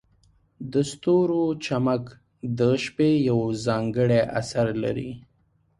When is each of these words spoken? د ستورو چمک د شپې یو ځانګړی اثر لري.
د 0.71 0.73
ستورو 0.91 1.43
چمک 1.65 2.03
د 2.59 2.61
شپې 2.83 3.09
یو 3.29 3.39
ځانګړی 3.65 4.19
اثر 4.39 4.67
لري. 4.83 5.11